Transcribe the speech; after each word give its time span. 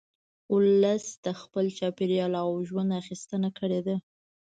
ولس 0.53 1.05
د 1.25 1.27
خپل 1.41 1.65
چاپېریال 1.79 2.33
او 2.43 2.49
ژونده 2.69 2.95
اخیستنه 3.03 3.49
کړې 3.57 3.79
ده 3.87 3.95